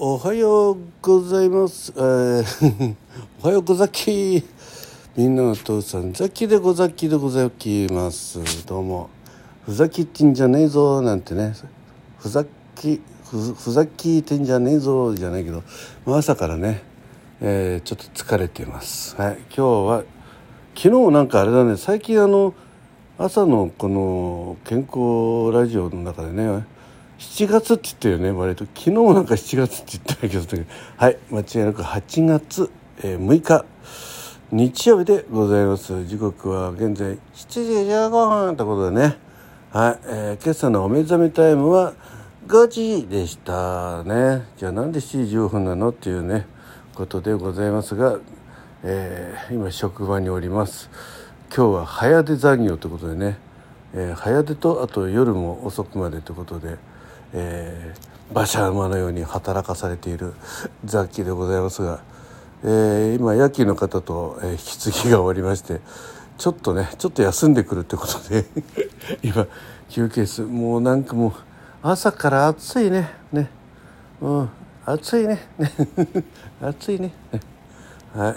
[0.00, 1.92] おはようございます。
[1.96, 2.94] えー
[3.42, 4.44] おはようござき。
[5.16, 8.64] みんなの父さん、ザキでござきでござきます。
[8.64, 9.10] どうも。
[9.66, 11.52] ふざきってんじゃねえぞ、なんてね。
[12.16, 12.44] ふざ
[12.76, 15.64] き、ふふざきってんじゃねえぞ、じゃないけど、
[16.06, 16.84] まあ朝からね、
[17.40, 19.16] えーちょっと疲れています。
[19.16, 19.38] はい。
[19.48, 20.04] 今日は、
[20.76, 22.54] 昨日なんかあれだね、最近あの、
[23.18, 26.64] 朝のこの健康ラジオの中でね
[27.18, 28.64] 7月って言ってよね割と。
[28.64, 30.64] 昨日なんか7月って言ったけど。
[30.96, 32.70] はい間違いなく8月、
[33.02, 33.64] えー6日。
[34.52, 36.06] 日曜日でございます。
[36.06, 37.18] 時刻は現在7
[37.48, 39.18] 時15分ということでね。
[39.72, 41.94] はい、えー今朝のお目覚めタイムは
[42.46, 44.46] 5時でしたね。
[44.56, 46.46] じゃあなんで7時15分なのっていうね
[46.94, 48.18] ことでございますが、
[48.84, 50.88] えー今職場におります。
[51.54, 53.38] 今日は早出残業ということでね、
[53.92, 56.76] えー早出とあと夜も遅くまでということで、
[57.32, 60.34] えー馬車馬のように働かされている
[60.84, 62.00] ザッキーでございますが、
[62.62, 65.80] えー今夜勤の方と、引き継ぎが終わりまして
[66.36, 68.44] ちょっとねちょっと休んでくるってことで
[69.24, 69.46] 今
[69.88, 71.32] 休憩室もうなんかもう
[71.82, 73.50] 朝から暑いねね。
[74.20, 74.50] うん
[74.84, 75.40] 暑いね
[76.60, 77.12] 暑いね。
[78.14, 78.34] はい。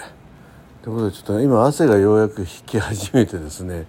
[0.83, 3.85] ということでちょっと今汗がようやく引き始めてですね、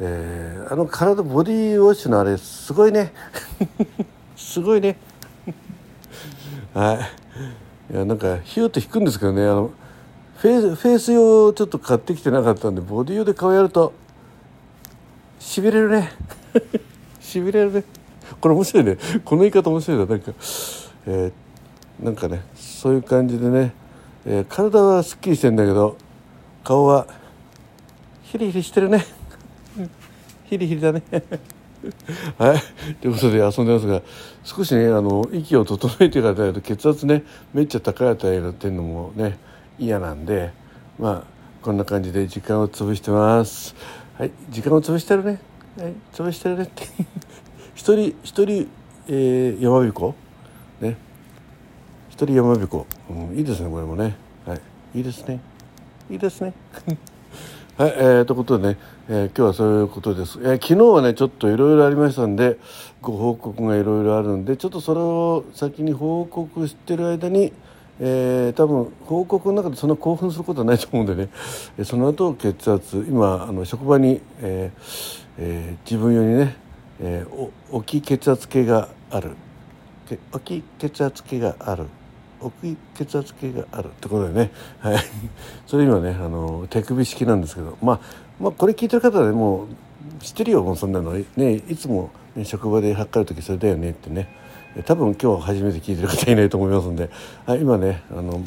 [0.00, 3.12] えーあの体ボディウォッシュのあれすごいね。
[4.36, 4.96] すごいね。
[6.74, 6.94] は
[7.90, 7.94] い。
[7.94, 9.42] いやなんかヒューって引くんですけどね。
[9.42, 9.70] あの
[10.36, 13.92] フェイスフェイス用ちょっと買ってきてなかったんでボディ用で顔やると
[15.40, 16.12] しびれるね。
[17.20, 17.84] しびれるね。
[18.40, 18.98] これ面白いね。
[19.24, 20.06] この言い方面白いな。
[20.06, 20.32] なんか、
[21.06, 23.72] えーなんかねそういう感じでね、
[24.24, 25.96] えー体はすっきりしてんだけど
[26.62, 27.08] 顔は
[28.22, 29.04] ヒリヒリしてるね。
[30.48, 31.02] ヒリヒリだね。
[32.38, 32.94] はい。
[33.00, 34.02] ということで遊んでますが
[34.42, 37.22] 少しねあの息を整えてからないと血圧ね
[37.54, 39.38] めっちゃ高い値になってるのもね
[39.78, 40.50] 嫌なんで
[40.98, 43.74] まあこんな感じで時間を潰してます。
[44.16, 44.30] はい。
[44.50, 45.40] 時間を潰してるね。
[45.78, 45.92] はい。
[46.12, 46.64] 潰してるね。
[46.64, 46.84] っ て
[47.74, 48.68] 一人一人、
[49.08, 50.14] えー、山彦
[50.80, 50.96] ね。
[52.10, 54.16] 一人山彦、うん、いいですねこれもね。
[54.46, 54.60] はい。
[54.94, 55.40] いいですね。
[56.10, 56.52] いいですね。
[57.78, 58.76] はい、えー、ということでね、
[59.08, 62.58] えー今日はそういうことです、えー昨日はねちょっといろいろありましたんで
[63.00, 67.52] ご報告がいろいろあるんでちょっとそれを先に報告してる間に
[68.00, 71.28] えー多分報告の中でそんな興奮することはないと思うんでね、
[71.78, 76.56] えーその後血圧今あの職場に、えーえー自分用にね、
[77.00, 79.36] えーお置き血圧計がある。
[80.08, 81.84] け置き血圧計がある。
[82.40, 84.50] 置き血圧計があるってことでね、
[84.80, 84.98] はい、
[85.66, 88.00] それ今ねあの手首式なんですけど、まあ、
[88.40, 91.12] まあこれ聞いてる方はねもう知ってるよもうそんなの。
[91.12, 94.28] ねいつも、ね、職場で測る時それだよねってね。
[94.84, 97.10] 多分今日初めて聞いてる方いないと思いますんで、
[97.46, 98.40] はい、今ねあの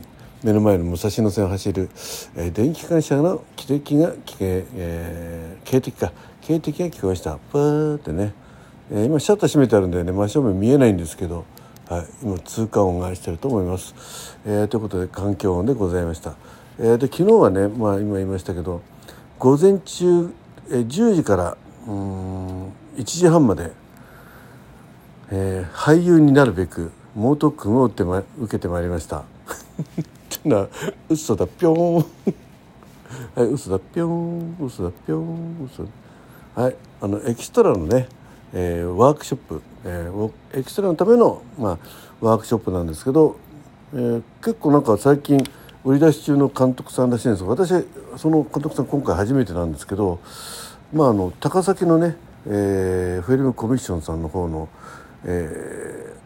[0.44, 1.90] 目の前の武蔵野線を走る、
[2.36, 6.12] えー電気機関車の汽笛が聞け、えー、警笛か。
[6.42, 7.38] 警笛が聞こえました。
[7.38, 8.34] プーってね、
[8.92, 10.12] えー今シャッター閉めてあるんでね。
[10.12, 11.46] 真正面見えないんですけど、
[11.92, 16.36] はい、今通過音がしてると思います、えーということで環境音でございました、
[16.80, 18.82] えーで昨日はね、まあ、今言いましたけど
[19.38, 20.32] 午前中、
[20.70, 23.74] えー10時からうん1時半まで
[25.32, 29.18] えー俳優になるべく猛特訓を受けてま受けてまいりました。
[29.20, 29.24] っ
[29.94, 30.06] てい
[30.46, 30.68] うのは
[31.10, 31.96] 嘘だぴょん。
[31.98, 34.56] はい嘘だぴょん。
[34.62, 35.66] 嘘だぴょん。
[35.66, 35.86] 嘘
[36.56, 38.08] はいあのエキストラのね、
[38.54, 41.78] えーワークショップ、えーエキストラのための、まあ、
[42.20, 43.38] ワークショップなんですけど、
[43.94, 45.44] えー結構なんか最近
[45.84, 47.70] 売り出し中の監督さんらしいんですが私
[48.18, 50.20] その監督さん今回初めてなんですけど、
[50.94, 54.70] まあ、あの高崎のね、えーフィルムコミッションさんの方の、
[55.26, 56.22] えー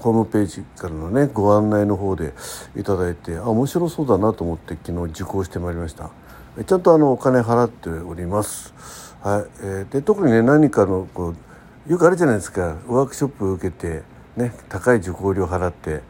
[0.00, 2.32] ホームページからのねご案内の方で
[2.74, 6.10] いただいてあ面白そうだなと思って昨日受講してまいりました。
[6.64, 8.72] ちゃんとあのお金払っております。
[9.22, 11.36] はい、えーで特にね何かのこう
[11.88, 12.76] よくあるじゃないですか。
[12.86, 14.02] ワークショップを受けて
[14.36, 16.02] ね高い受講料払って。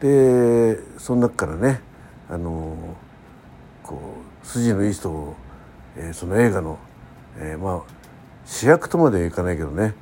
[0.00, 1.80] でその中からね
[2.30, 2.74] あの
[3.82, 4.00] こ
[4.42, 5.34] う筋のいい人を、
[5.96, 6.78] えーその映画の、
[7.38, 8.00] えーまあ
[8.46, 9.94] 主役とまではいかないけどね、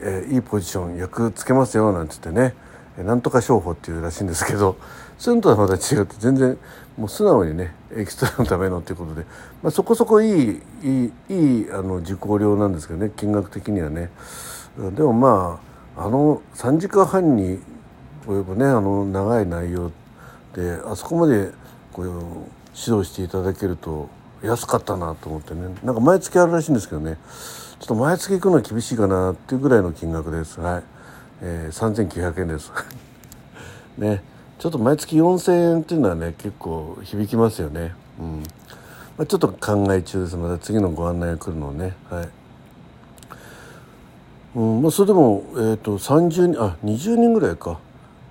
[0.00, 2.54] えーいいポジション役つけますよなんつってね
[2.98, 4.76] えなんとか商法っていうらしいんですけど
[5.18, 6.58] そういうのとはまた違って全然
[6.98, 9.24] もう素直にねエキストラのためのっていうことで、
[9.62, 14.10] まあ、そこそこいいいいいいあの受講料なんですけどね金額的にはね。
[14.76, 15.60] でもま
[15.96, 17.58] ああの3時間半に
[18.26, 19.90] 及ぶねあの長い内容
[20.54, 21.50] であそこまで
[21.92, 22.06] こう
[22.76, 24.10] 指導していただけると
[24.42, 25.74] 安かったなと思ってね。
[25.82, 27.16] なんか毎月あるらしいんですけどね。
[27.80, 30.60] ちょっと毎月行くのは厳しいかなっていうぐらいの金額です。
[30.60, 30.82] はい、
[31.40, 32.70] えー、3900円です。
[33.96, 34.22] ね。
[34.58, 37.94] ちょっと毎月4,000円っていうのはね結構響きますよね。
[38.18, 38.42] うん。
[39.16, 41.94] まあ、ちょっと考え中ですまた次のご案内が来るのをね。
[42.10, 42.28] はい。
[44.56, 47.78] うんまあ、それでも、えーと、30人あ20人ぐらいか。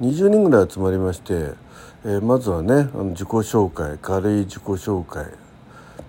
[0.02, 1.54] 20人ぐらい集まりまして、
[2.04, 5.28] えー、まずはねあの自己紹介軽い自己紹介。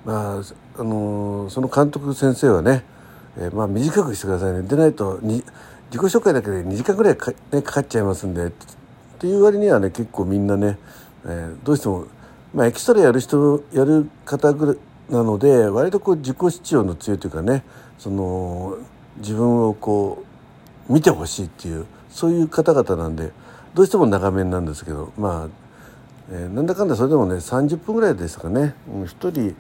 [0.07, 0.43] まあ
[0.79, 2.83] あのー、その監督先生はね、
[3.37, 4.63] えー、まあ短くしてくださいね。
[4.63, 5.45] でないとに
[5.91, 8.51] 自己紹介だけで2時間ぐらいか,、ね、かかっちゃいますんでっ
[9.19, 10.79] ていう割にはね結構みんなね、
[11.27, 12.07] えー、どうしても、
[12.55, 14.77] まあ、エキストラやる人やる方ぐらい
[15.11, 17.65] なので割とこう自己主張の強いというかね
[17.99, 18.79] その
[19.19, 20.25] 自分をこ
[20.89, 23.33] う見てほしいっていうそういう方々なんで
[23.75, 25.49] どうしても長めなんですけどまあ、
[26.31, 28.75] えー、なんだかんだそれでもね30分ぐらいですかね。
[28.89, 29.55] 1人、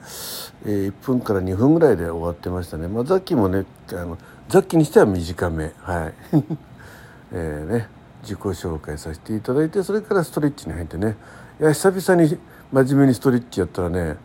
[0.64, 4.16] えー、1分から2分ぐらいで終わってましたね、まあ、ザッキーもねあの
[4.48, 5.72] ザッキーにしては短め。
[5.80, 6.14] はい。
[7.32, 7.88] えね
[8.22, 11.16] 自己紹介させていただいてそれからストレッチに入ってね。
[11.60, 12.38] いや久々に
[12.72, 14.16] 真面目にストレッチやったらね、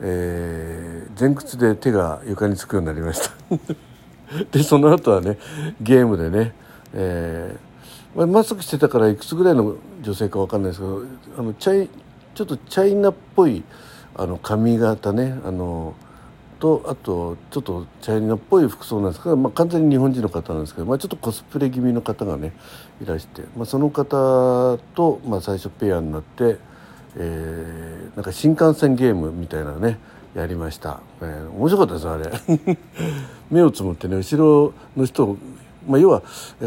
[0.00, 3.34] えー、前屈で手が床につくようになりました。
[4.52, 5.38] でその後はね
[5.80, 6.52] ゲームでね、
[6.94, 11.02] えー、マスクしてたからいくつぐらいの女性か分かんないですけど
[11.38, 11.90] あのチャイ
[12.34, 13.62] ちょっとチャイナっぽい
[14.14, 15.94] あの髪型ねあの
[16.60, 22.52] とあとちょっとチャイナっぽい服装なんですけど、まあ、完全に日本人の方なんですけど、まあ、ちょっとコスプレ気味の方がね
[23.02, 26.58] いらして、まあ、その方と、まあ、最初ペアになって、
[27.16, 29.98] えー、なんか新幹線ゲームみたいなね
[30.34, 32.78] やりました、えー、面白かったですあれ。
[33.50, 35.36] 目をつむってね後ろの人
[35.86, 36.22] まあ、要は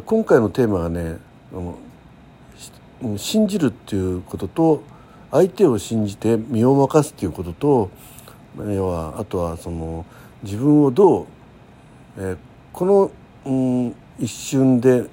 [0.06, 1.18] 今回のテーマがね
[1.54, 1.56] あ
[3.06, 4.84] の信じるっていうことと
[5.32, 7.90] 相手を信じて身を任すっていうことと
[8.58, 10.06] 要はあとはその
[10.44, 11.26] 自分をどう、
[12.18, 12.38] えー、
[12.72, 13.12] この、
[13.46, 15.06] うん、一瞬で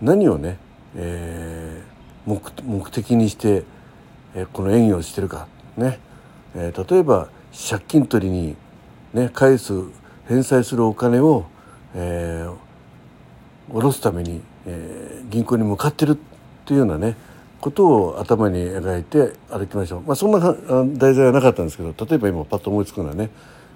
[0.00, 0.58] 何をね、
[0.94, 3.64] えー、目目的にして、
[4.34, 5.98] えー、この演技をしてるかね、
[6.54, 8.56] えー、例えば借金取りに、
[9.14, 9.72] ね、返す
[10.28, 11.46] 返済するお金を、
[11.94, 16.16] えー、下ろすために、えー、銀行に向かってるっ
[16.66, 17.16] ていうようなね
[17.60, 20.54] ことを頭に描いて歩きましょう、まあ、そんな
[20.98, 23.30] 題材はなかったんですけど例えば今パッと思いつくのはね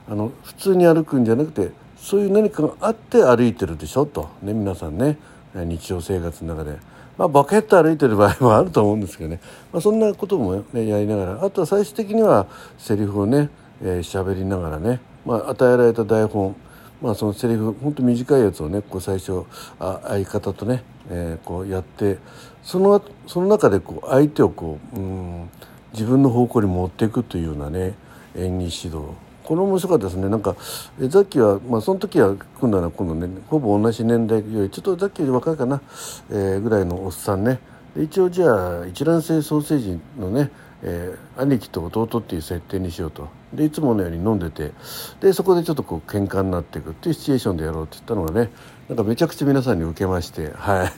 [0.08, 5.18] あの普通に歩くんじゃなくてそういう何かがあって歩いてるでしょと、ね、皆さんね
[5.54, 6.78] 日常生活の中で。
[7.18, 9.38] まあ、バケット歩いてる場合もあると思うんですけどね、
[9.70, 11.44] まあ、そんなことも、ね、やりながら。
[11.44, 12.46] あとは最終的には
[12.78, 13.50] セリフをね
[13.82, 16.56] えー、喋りながらね、まあ、与えられた台本、
[17.00, 19.44] まあ、そのセリフ本当短いやつをねこう最初
[19.78, 22.18] あ相方とね、えー、こうやって
[22.62, 25.50] そのその中でこう相手をこううん
[25.92, 27.94] 自分の方向に持っていくというようなね
[28.36, 29.14] 演技指導。
[29.44, 30.28] これ面白かったですね。
[30.28, 30.56] なんか
[31.00, 33.28] えザッキーは、まあ、その時は組んだのは今度ね。
[33.48, 35.82] ほぼ同じ年代よりちょっとザッキーより若いかな、
[36.30, 37.58] えー、ぐらいのおっさんね。
[37.96, 40.50] 一応じゃあ一卵性ソーセージのね
[40.84, 43.28] えー、兄貴と弟っていう設定にしようと。
[43.52, 44.72] でいつものように飲んでて。
[45.20, 48.50] でそこでちょっとこう喧嘩になっていくっていうシチュエーションでやろうって言ったのがね
[48.88, 50.52] なんかめちゃくちゃ皆さんに受けまして。
[50.54, 50.92] はい。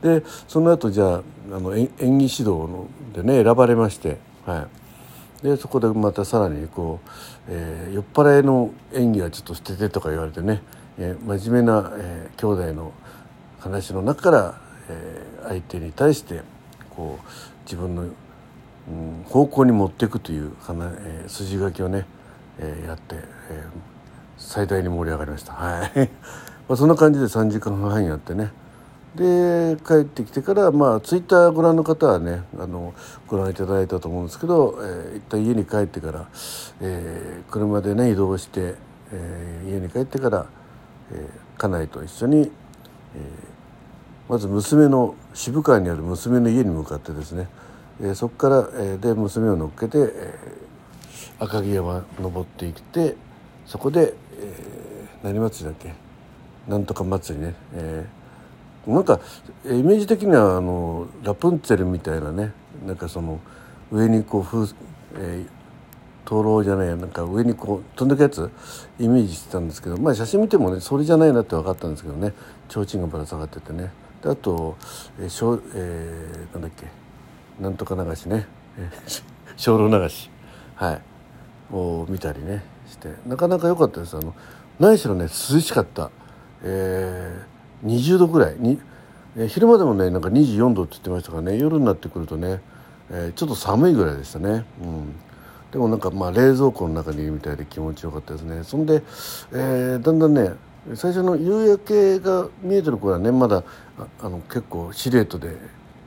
[0.02, 1.22] でその後じゃあ
[1.52, 4.18] あの演技指導のでね選ばれまして。
[4.44, 4.66] は
[5.42, 5.44] い。
[5.44, 7.10] でそこでまたさらにこう、
[7.48, 10.62] えー、酔っ払いの演技はちょっと捨ててとか言われてね、
[10.98, 12.92] えー、真面目な、えー、兄弟の
[13.58, 16.40] 話の中から、えー、相手に対して
[16.90, 17.26] こう
[17.66, 18.06] 自分の
[19.26, 22.06] 方向に持っていくという、えー、筋書きをね、
[22.86, 23.16] やって、
[24.36, 25.52] 最大に盛り上がりました。
[25.52, 26.10] はい。
[26.68, 28.52] まあそんな感じで3時間半やってね。
[29.14, 32.94] で帰ってきてからまあツイッターご覧の方はねあの
[33.28, 36.26] ご覧いただいたと思うんですけど、えー、一旦家に帰ってから、
[36.80, 38.74] えー、車でね移動して、
[39.12, 40.46] えー、家に帰ってから、
[41.12, 42.50] えー、家内と一緒に、えー、
[44.28, 47.48] まず娘の渋川にある娘の家に向かってですね
[48.02, 50.34] え、そこから、え、で娘を乗っけて、え、
[51.38, 53.16] 赤城山登っていって
[53.66, 55.94] そこで、え、何祭りだっけ？
[56.70, 58.06] なんとか祭りね、え、
[58.86, 59.20] なんか
[59.64, 62.52] イメージ的にはあのラプンツェルみたいなね。
[62.86, 63.40] なんかその
[63.90, 64.74] 上にこう風、
[65.16, 65.48] えー、
[66.24, 68.50] 灯籠じゃないなんか上にこう飛んでくやつ？
[68.98, 72.32] イメージしてたんですけどまあ写真見てもねそれじゃないなって分かったんですけどね。
[72.68, 73.90] 提灯がぶら下がっててね。
[74.22, 74.76] であと、
[75.20, 76.86] えーしょえー、なんだっけ？
[77.60, 78.46] なんとか流しね。
[79.56, 80.30] 精霊流し。
[80.74, 81.00] はい。
[81.72, 83.14] を見たりねして。
[83.26, 84.16] なかなか良かったです。
[84.16, 84.34] あの
[84.78, 85.28] 何しろね涼
[85.60, 86.10] しかった、
[86.62, 88.56] えー、20度ぐらい。
[88.58, 88.78] に、
[89.36, 91.58] えー、昼間でもねなんか24度って言ってましたからね。
[91.58, 92.60] 夜になってくるとね、
[93.10, 95.14] えー、ちょっと寒いぐらいでしたね、うん、
[95.70, 98.64] でもなんかまあ冷蔵庫の中にいるみたいで気持ちよかったですね。
[98.64, 99.02] そんで、
[99.52, 100.52] えー、だんだんね
[100.94, 103.62] 最初の夕焼けが見えてる頃はねまだ
[104.20, 105.56] あの結構シルエットで、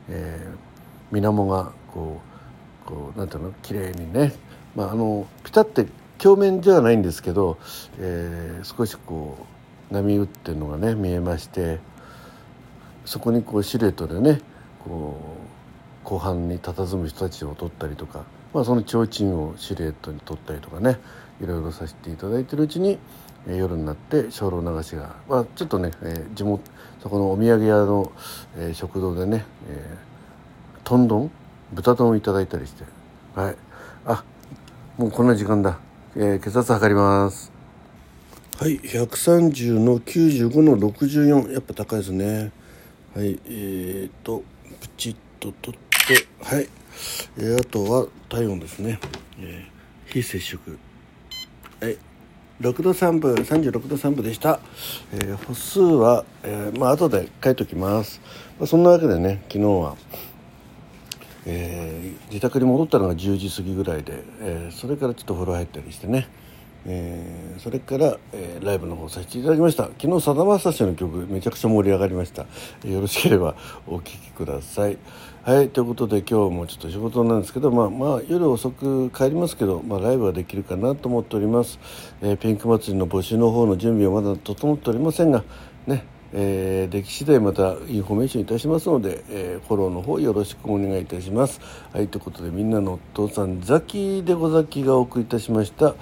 [0.09, 0.66] えー
[1.11, 2.21] 水面がこ
[2.85, 3.53] うこうなんていうの？
[3.63, 4.33] 綺麗にね、
[4.75, 5.87] まあ、あのピタって
[6.17, 7.57] 鏡面ではないんですけど、
[7.99, 9.37] えー、少しこ
[9.91, 11.79] う波打ってるのがね見えまして
[13.05, 14.41] そこにこうシルエットでね
[14.83, 15.17] こ
[16.03, 18.23] う後半に佇む人たちを撮ったりとか、
[18.53, 20.99] まあ、その提灯をシルエットに撮ったりとかね
[21.41, 22.97] いろいろさせていただいてるうちに、
[23.47, 26.63] 夜になって精霊流しが、まあ、ちょっとね、えー、地元
[27.03, 28.11] そこのお土産屋の、
[28.57, 31.29] えー、食堂でね、えー、とん丼
[31.73, 32.85] 豚丼をいただいたりして。
[33.35, 33.55] はい。
[34.05, 34.23] あ
[34.97, 35.79] もうこんな時間だ、
[36.15, 37.51] えー、血圧測ります。
[38.57, 38.79] はい。
[38.79, 42.51] 130の95の64やっぱ高いですね。
[43.13, 43.37] はい。
[43.47, 44.43] えーと
[44.79, 46.27] プチッと取って。
[46.41, 46.69] はい、
[47.37, 48.99] えー、あとは体温ですね、
[49.39, 50.79] えー、非接触。
[51.81, 51.97] はい。
[52.61, 53.35] 6度3分。
[53.35, 54.59] 36度3分でした、
[55.13, 58.21] えー、歩数は、えー、まあ後で書いときます、
[58.57, 59.95] まあ、そんなわけでね昨日は、
[61.49, 66.27] えー、自宅に戻ったのが10時過ぎぐらいで、えー、それからちょっと風呂入ったりしてね。
[66.89, 69.85] えー、それから、え、ライブの方させていただきました。
[69.99, 72.43] 昨日さだまさしの曲めちゃくちゃ盛り上がりました、
[72.87, 73.55] よろしければ
[73.87, 74.97] お聴きください。
[75.47, 81.79] はいということで今日もちょっと仕事なんですけどまあまあ夜遅く帰りますけど、まあ、ライブはできるかなと思っております、
[82.21, 85.45] え、ピンク祭りの募集の方の準備はまだ整っておりませんが
[85.85, 86.03] ね
[86.33, 91.61] えー、歴史でまたインフォメーションいたしますので、えー、フォローの方よろしくお願いいたします。
[91.93, 95.95] はいということでみんなのお父さんザキでござきがお送りいたしました、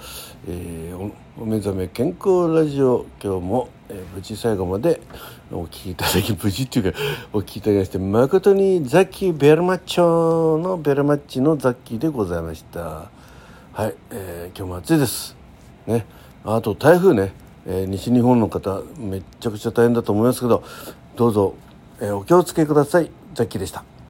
[0.48, 5.00] えー、お目覚め健康ラジオ今日も、えー、無事最後まで
[5.52, 6.98] お聞きいただき無事っていうか
[7.32, 13.10] お聞きいただきまして誠にザキベルマッチョのベルマッチのザキでございました。
[13.72, 15.36] はい、えー、今日も暑いです。
[15.86, 16.06] ね、
[16.44, 17.45] あと台風ね。
[17.66, 20.62] えー、西日本の方めちゃくちゃ大変だと思いますけど
[21.16, 21.54] どうぞ、
[22.00, 23.95] えー、お気をつけくださいザッキーでした。